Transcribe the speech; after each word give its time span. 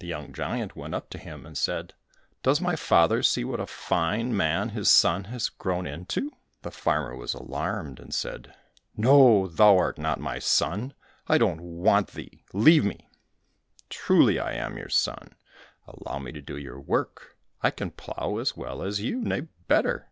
The 0.00 0.06
young 0.06 0.34
giant 0.34 0.76
went 0.76 0.94
up 0.94 1.08
to 1.08 1.16
him, 1.16 1.46
and 1.46 1.56
said, 1.56 1.94
"Does 2.42 2.60
my 2.60 2.76
father 2.76 3.22
see 3.22 3.44
what 3.46 3.60
a 3.60 3.66
fine 3.66 4.36
man 4.36 4.68
his 4.68 4.90
son 4.90 5.24
has 5.32 5.48
grown 5.48 5.86
into?" 5.86 6.30
The 6.60 6.70
farmer 6.70 7.16
was 7.16 7.32
alarmed, 7.32 7.98
and 7.98 8.12
said, 8.12 8.54
"No, 8.94 9.46
thou 9.48 9.78
art 9.78 9.96
not 9.96 10.20
my 10.20 10.38
son; 10.38 10.92
I 11.28 11.38
don't 11.38 11.62
want 11.62 12.08
thee 12.10 12.44
leave 12.52 12.84
me!" 12.84 13.08
"Truly 13.88 14.38
I 14.38 14.52
am 14.52 14.76
your 14.76 14.90
son; 14.90 15.34
allow 15.86 16.18
me 16.18 16.30
to 16.32 16.42
do 16.42 16.58
your 16.58 16.78
work, 16.78 17.38
I 17.62 17.70
can 17.70 17.90
plough 17.90 18.36
as 18.36 18.54
well 18.54 18.82
as 18.82 19.00
you, 19.00 19.18
nay 19.22 19.48
better." 19.66 20.10